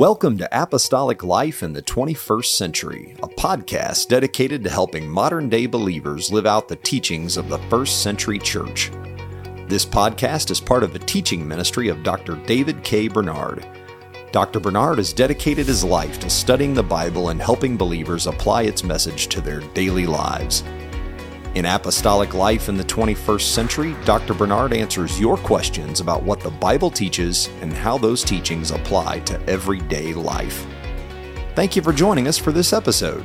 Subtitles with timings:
[0.00, 5.66] Welcome to Apostolic Life in the 21st Century, a podcast dedicated to helping modern day
[5.66, 8.90] believers live out the teachings of the first century church.
[9.68, 12.36] This podcast is part of the teaching ministry of Dr.
[12.46, 13.08] David K.
[13.08, 13.66] Bernard.
[14.32, 14.58] Dr.
[14.58, 19.26] Bernard has dedicated his life to studying the Bible and helping believers apply its message
[19.26, 20.64] to their daily lives.
[21.56, 24.34] In Apostolic Life in the 21st Century, Dr.
[24.34, 29.40] Bernard answers your questions about what the Bible teaches and how those teachings apply to
[29.48, 30.64] everyday life.
[31.56, 33.24] Thank you for joining us for this episode.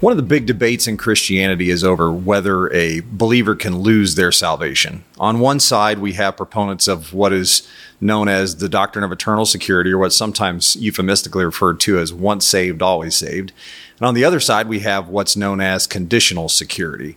[0.00, 4.30] One of the big debates in Christianity is over whether a believer can lose their
[4.30, 5.04] salvation.
[5.18, 7.66] On one side, we have proponents of what is
[7.98, 12.44] known as the doctrine of eternal security, or what's sometimes euphemistically referred to as once
[12.44, 13.54] saved, always saved.
[13.98, 17.16] And on the other side, we have what's known as conditional security.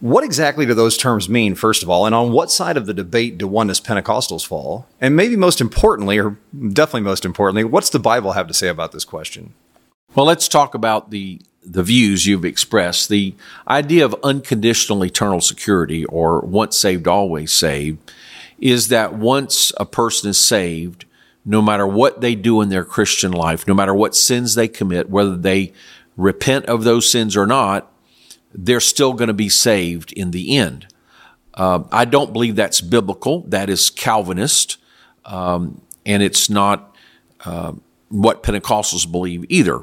[0.00, 2.06] What exactly do those terms mean, first of all?
[2.06, 4.86] And on what side of the debate do oneness Pentecostals fall?
[4.98, 6.38] And maybe most importantly, or
[6.72, 9.52] definitely most importantly, what's the Bible have to say about this question?
[10.14, 13.08] Well, let's talk about the the views you've expressed.
[13.08, 13.34] The
[13.68, 18.10] idea of unconditional eternal security or once saved, always saved
[18.58, 21.04] is that once a person is saved,
[21.44, 25.08] no matter what they do in their Christian life, no matter what sins they commit,
[25.08, 25.72] whether they
[26.16, 27.90] repent of those sins or not,
[28.52, 30.86] they're still going to be saved in the end.
[31.54, 33.42] Uh, I don't believe that's biblical.
[33.42, 34.76] That is Calvinist,
[35.24, 36.94] um, and it's not
[37.44, 37.72] uh,
[38.08, 39.82] what Pentecostals believe either.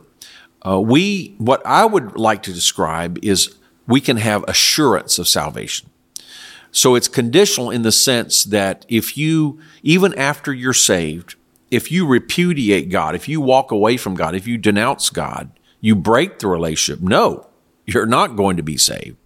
[0.65, 3.55] Uh, we, what I would like to describe is
[3.87, 5.89] we can have assurance of salvation.
[6.71, 11.35] So it's conditional in the sense that if you, even after you're saved,
[11.71, 15.95] if you repudiate God, if you walk away from God, if you denounce God, you
[15.95, 17.01] break the relationship.
[17.01, 17.47] No,
[17.85, 19.17] you're not going to be saved.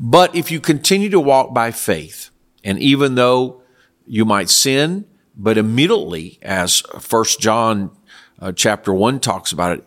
[0.00, 2.30] But if you continue to walk by faith,
[2.64, 3.62] and even though
[4.06, 7.90] you might sin, but immediately, as First John
[8.40, 9.86] uh, chapter one talks about it,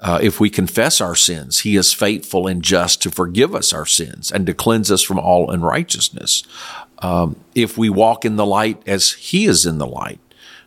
[0.00, 3.86] uh, if we confess our sins, he is faithful and just to forgive us our
[3.86, 6.44] sins and to cleanse us from all unrighteousness.
[7.00, 10.20] Um, if we walk in the light as he is in the light,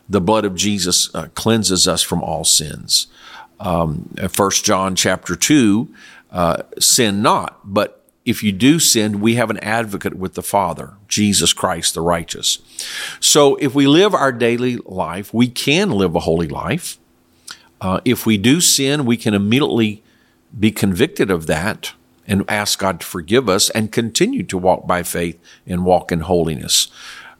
[0.08, 3.06] the blood of Jesus uh, cleanses us from all sins.
[3.60, 5.88] Um, First John chapter two,
[6.30, 10.94] uh, sin not, but if you do sin, we have an advocate with the Father,
[11.08, 12.58] Jesus Christ the righteous.
[13.20, 16.98] So if we live our daily life, we can live a holy life.
[17.82, 20.04] Uh, if we do sin, we can immediately
[20.58, 21.94] be convicted of that
[22.28, 26.20] and ask God to forgive us and continue to walk by faith and walk in
[26.20, 26.86] holiness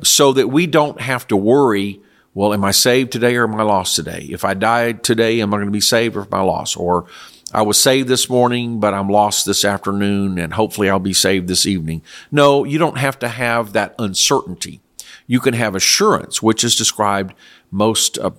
[0.02, 2.00] so that we don't have to worry
[2.34, 4.26] well, am I saved today or am I lost today?
[4.30, 6.78] If I died today, am I going to be saved or am I lost?
[6.78, 7.04] Or
[7.52, 11.46] I was saved this morning, but I'm lost this afternoon and hopefully I'll be saved
[11.46, 12.00] this evening.
[12.30, 14.80] No, you don't have to have that uncertainty.
[15.26, 17.34] You can have assurance, which is described
[17.70, 18.30] most uh,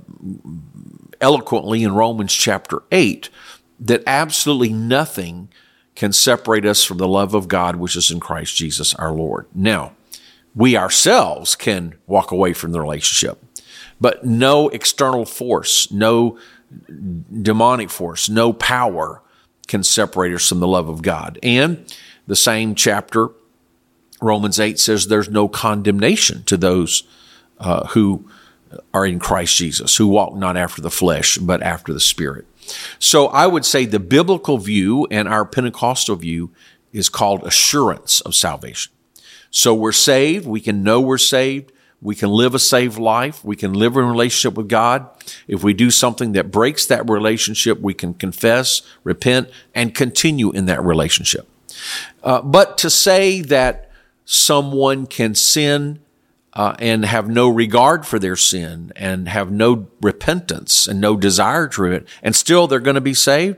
[1.24, 3.30] eloquently in Romans chapter 8,
[3.80, 5.50] that absolutely nothing
[5.96, 9.48] can separate us from the love of God, which is in Christ Jesus our Lord.
[9.56, 9.94] Now,
[10.54, 13.44] we ourselves can walk away from the relationship
[14.04, 16.38] but no external force, no
[17.42, 19.22] demonic force, no power
[19.68, 21.40] can separate us from the love of God.
[21.42, 21.86] And
[22.28, 23.30] the same chapter,
[24.22, 27.04] Romans 8 says there's no condemnation to those
[27.60, 28.30] uh, who
[28.94, 32.46] are in Christ Jesus, who walk not after the flesh, but after the Spirit.
[33.00, 36.52] So I would say the biblical view and our Pentecostal view
[36.92, 38.92] is called assurance of salvation.
[39.50, 40.48] So we're saved.
[40.48, 41.72] We can know we're saved.
[42.02, 43.44] We can live a saved life.
[43.46, 45.08] We can live in relationship with God.
[45.48, 50.66] If we do something that breaks that relationship, we can confess, repent, and continue in
[50.66, 51.48] that relationship.
[52.24, 53.90] Uh, but to say that
[54.26, 56.00] someone can sin
[56.54, 61.68] uh, and have no regard for their sin and have no repentance and no desire
[61.68, 63.58] to it, and still they're going to be saved,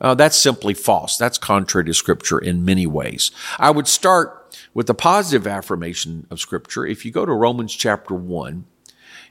[0.00, 1.16] uh, that's simply false.
[1.16, 3.30] That's contrary to Scripture in many ways.
[3.58, 4.42] I would start
[4.74, 8.64] with the positive affirmation of Scripture, if you go to Romans chapter 1,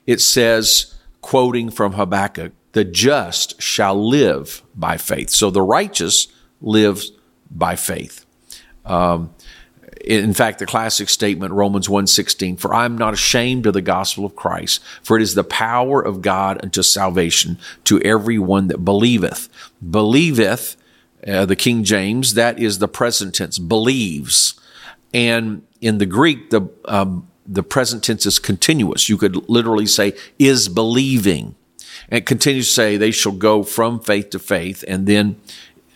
[0.06, 5.30] it says, quoting from Habakkuk, the just shall live by faith.
[5.30, 6.28] So the righteous
[6.60, 7.12] lives
[7.50, 8.24] by faith.
[8.84, 9.34] Um,
[10.02, 14.24] in fact, the classic statement, Romans 1.16, for I am not ashamed of the gospel
[14.24, 18.84] of Christ, for it is the power of God unto salvation to every one that
[18.84, 19.48] believeth.
[19.88, 20.76] Believeth,
[21.26, 24.54] uh, the King James, that is the present tense, believes.
[25.14, 29.08] And in the Greek, the um, the present tense is continuous.
[29.08, 31.54] You could literally say is believing.
[32.08, 34.84] And it continues to say they shall go from faith to faith.
[34.86, 35.40] And then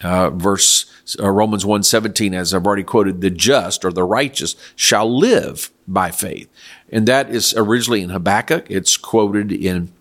[0.03, 0.87] uh, verse
[1.21, 6.11] uh, Romans 1:17 as I've already quoted the just or the righteous shall live by
[6.11, 6.49] faith.
[6.91, 8.67] And that is originally in Habakkuk.
[8.69, 9.93] It's quoted in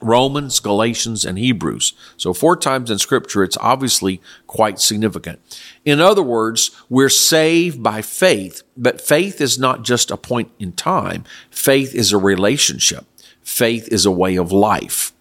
[0.00, 1.92] Romans, Galatians, and Hebrews.
[2.16, 5.40] So, four times in Scripture, it's obviously quite significant.
[5.84, 10.72] In other words, we're saved by faith, but faith is not just a point in
[10.72, 11.24] time.
[11.50, 13.06] Faith is a relationship.
[13.42, 15.12] Faith is a way of life.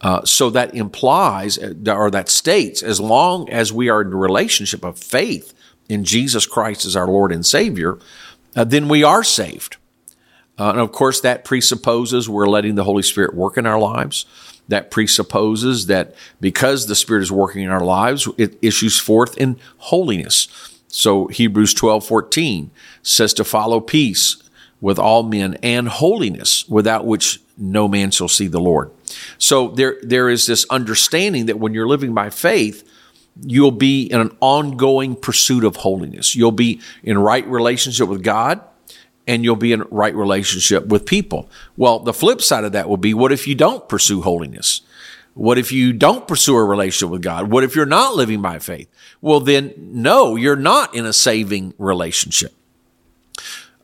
[0.00, 4.16] Uh, so that implies, uh, or that states, as long as we are in a
[4.16, 5.52] relationship of faith
[5.88, 7.98] in Jesus Christ as our Lord and Savior,
[8.54, 9.76] uh, then we are saved.
[10.58, 14.26] Uh, and of course, that presupposes we're letting the Holy Spirit work in our lives.
[14.68, 19.58] That presupposes that because the Spirit is working in our lives, it issues forth in
[19.78, 20.48] holiness.
[20.88, 22.70] So Hebrews 12, 14
[23.02, 24.42] says to follow peace
[24.80, 28.90] with all men and holiness, without which no man shall see the Lord.
[29.38, 32.88] So there, there is this understanding that when you're living by faith,
[33.42, 36.34] you'll be in an ongoing pursuit of holiness.
[36.34, 38.60] You'll be in right relationship with God
[39.26, 41.48] and you'll be in right relationship with people.
[41.76, 44.80] Well, the flip side of that will be what if you don't pursue holiness?
[45.34, 47.50] What if you don't pursue a relationship with God?
[47.50, 48.88] What if you're not living by faith?
[49.20, 52.52] Well, then no, you're not in a saving relationship.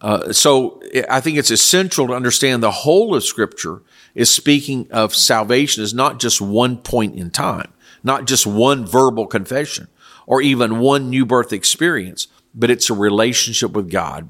[0.05, 3.83] Uh, so I think it's essential to understand the whole of Scripture
[4.15, 7.73] is speaking of salvation as not just one point in time,
[8.03, 9.89] not just one verbal confession
[10.27, 14.29] or even one new birth experience, but it's a relationship with God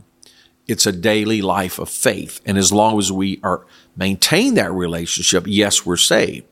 [0.67, 2.41] it's a daily life of faith.
[2.47, 3.67] And as long as we are
[3.97, 6.47] maintain that relationship, yes, we're saved.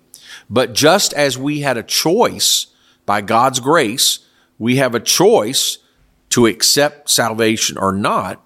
[0.50, 2.66] But just as we had a choice
[3.06, 4.20] by God's grace,
[4.58, 5.78] we have a choice
[6.30, 8.42] to accept salvation or not.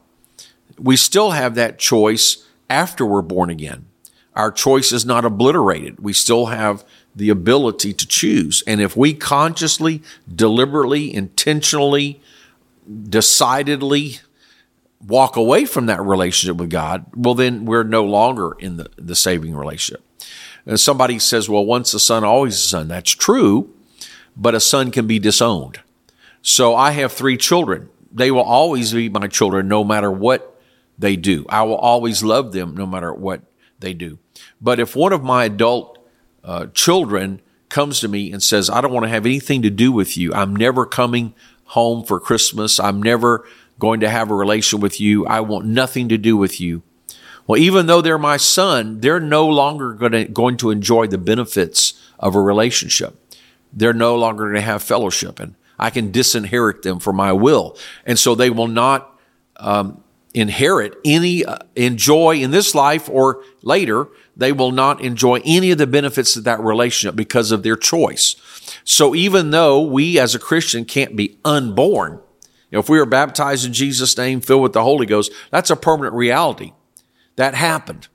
[0.78, 3.86] We still have that choice after we're born again.
[4.34, 6.00] Our choice is not obliterated.
[6.00, 6.84] We still have
[7.14, 8.62] the ability to choose.
[8.66, 10.02] And if we consciously,
[10.32, 12.20] deliberately, intentionally,
[13.08, 14.18] decidedly
[15.06, 19.16] walk away from that relationship with God, well, then we're no longer in the, the
[19.16, 20.04] saving relationship.
[20.66, 22.88] And somebody says, well, once a son, always a son.
[22.88, 23.72] That's true,
[24.36, 25.80] but a son can be disowned.
[26.42, 27.88] So I have three children.
[28.12, 30.55] They will always be my children no matter what
[30.98, 31.46] they do.
[31.48, 33.42] I will always love them no matter what
[33.78, 34.18] they do.
[34.60, 35.98] But if one of my adult
[36.44, 39.92] uh, children comes to me and says, I don't want to have anything to do
[39.92, 40.32] with you.
[40.32, 41.34] I'm never coming
[41.64, 42.78] home for Christmas.
[42.78, 43.44] I'm never
[43.78, 45.26] going to have a relation with you.
[45.26, 46.82] I want nothing to do with you.
[47.46, 51.18] Well, even though they're my son, they're no longer going to, going to enjoy the
[51.18, 53.16] benefits of a relationship.
[53.72, 57.76] They're no longer going to have fellowship and I can disinherit them for my will.
[58.06, 59.18] And so they will not,
[59.56, 60.02] um,
[60.36, 64.06] inherit any uh, enjoy in this life or later.
[64.36, 68.36] They will not enjoy any of the benefits of that relationship because of their choice.
[68.84, 72.20] So even though we as a Christian can't be unborn,
[72.70, 76.14] if we are baptized in Jesus' name, filled with the Holy Ghost, that's a permanent
[76.14, 76.72] reality.
[77.36, 78.08] That happened.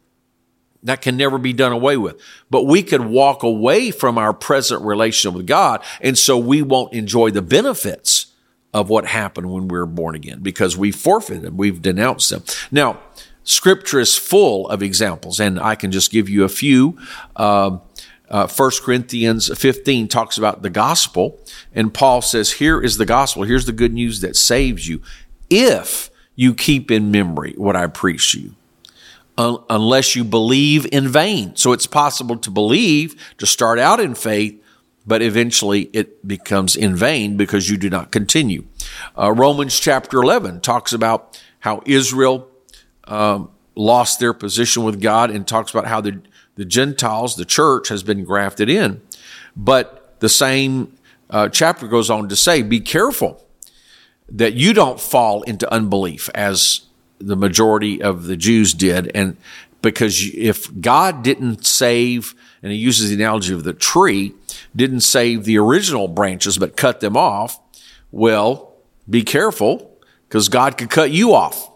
[0.83, 2.21] That can never be done away with.
[2.51, 6.93] But we could walk away from our present relationship with God, and so we won't
[6.93, 8.30] enjoy the benefits
[8.73, 12.43] of what happened when we were born again because we forfeited, them, we've denounced them.
[12.71, 12.99] Now,
[13.43, 16.97] Scripture is full of examples, and I can just give you a few.
[17.35, 17.79] Uh,
[18.29, 21.39] uh, 1 Corinthians 15 talks about the gospel,
[21.73, 23.43] and Paul says, Here is the gospel.
[23.43, 25.01] Here's the good news that saves you.
[25.49, 28.55] If you keep in memory what I preach you,
[29.37, 31.55] un- unless you believe in vain.
[31.55, 34.63] So it's possible to believe, to start out in faith,
[35.05, 38.63] but eventually it becomes in vain because you do not continue.
[39.17, 42.47] Uh, Romans chapter 11 talks about how Israel
[43.05, 46.21] um, lost their position with God and talks about how the
[46.55, 49.01] the Gentiles, the church, has been grafted in.
[49.55, 50.95] But the same
[51.29, 53.43] uh, chapter goes on to say, be careful
[54.29, 56.81] that you don't fall into unbelief as
[57.19, 59.11] the majority of the Jews did.
[59.15, 59.37] And
[59.81, 64.33] because if God didn't save, and he uses the analogy of the tree,
[64.75, 67.59] didn't save the original branches, but cut them off,
[68.11, 68.73] well,
[69.09, 71.69] be careful because God could cut you off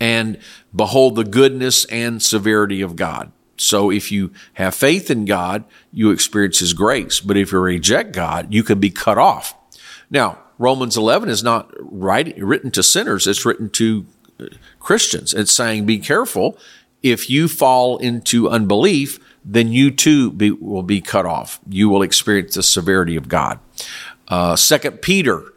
[0.00, 0.38] and
[0.74, 3.32] behold the goodness and severity of God.
[3.56, 7.20] So if you have faith in God, you experience His grace.
[7.20, 9.54] But if you reject God, you can be cut off.
[10.10, 13.26] Now, Romans 11 is not written to sinners.
[13.26, 14.06] It's written to
[14.38, 14.46] uh,
[14.78, 15.34] Christians.
[15.34, 16.58] It's saying, be careful.
[17.02, 21.60] If you fall into unbelief, then you too be, will be cut off.
[21.68, 23.58] You will experience the severity of God.
[24.28, 25.52] Uh, Second Peter,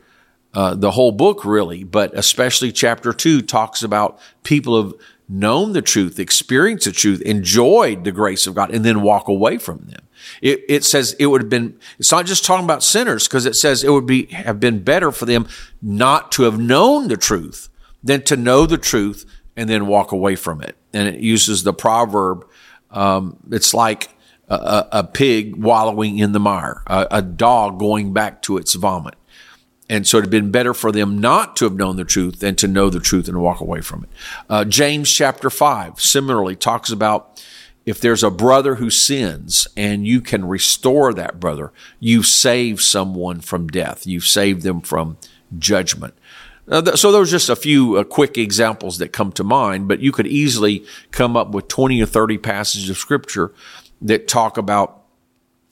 [0.54, 4.94] uh, the whole book really, but especially chapter two talks about people have
[5.30, 9.58] known the truth, experienced the truth, enjoyed the grace of God, and then walk away
[9.58, 10.02] from them.
[10.42, 13.56] It, it says it would have been, it's not just talking about sinners, because it
[13.56, 15.48] says it would be, have been better for them
[15.82, 17.70] not to have known the truth
[18.04, 19.26] than to know the truth
[19.56, 20.76] and then walk away from it.
[20.94, 22.46] And it uses the proverb,
[22.94, 24.10] um, it's like,
[24.50, 29.16] a, a pig wallowing in the mire, a, a dog going back to its vomit.
[29.90, 32.56] And so it had been better for them not to have known the truth than
[32.58, 34.10] to know the truth and walk away from it.
[34.50, 37.44] Uh, James chapter 5 similarly talks about
[37.86, 43.42] if there's a brother who sins and you can restore that brother, you save someone
[43.42, 44.08] from death.
[44.08, 45.18] You save them from
[45.60, 46.14] judgment.
[46.68, 50.00] Uh, so those are just a few uh, quick examples that come to mind, but
[50.00, 53.54] you could easily come up with 20 or 30 passages of scripture
[54.02, 55.04] that talk about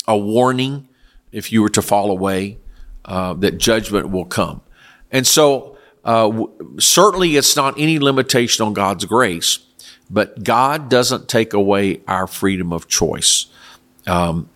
[0.07, 0.87] a warning
[1.31, 2.57] if you were to fall away,
[3.05, 4.61] uh, that judgment will come.
[5.11, 9.59] And so, uh, w- certainly it's not any limitation on God's grace,
[10.09, 13.45] but God doesn't take away our freedom of choice.
[14.07, 14.49] Um,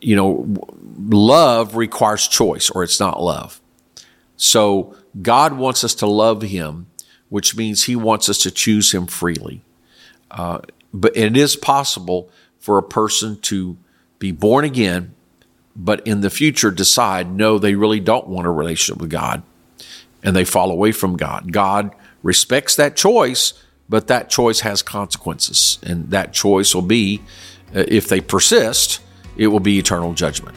[0.00, 0.46] you know,
[1.08, 3.60] love requires choice or it's not love.
[4.36, 6.86] So God wants us to love Him,
[7.28, 9.62] which means He wants us to choose Him freely.
[10.30, 10.60] Uh,
[10.92, 13.76] but it is possible for a person to
[14.18, 15.14] be born again,
[15.74, 19.42] but in the future decide, no, they really don't want a relationship with God
[20.22, 21.52] and they fall away from God.
[21.52, 23.52] God respects that choice,
[23.88, 25.78] but that choice has consequences.
[25.82, 27.22] And that choice will be,
[27.74, 29.00] uh, if they persist,
[29.36, 30.56] it will be eternal judgment.